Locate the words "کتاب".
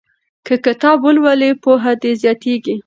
0.65-0.97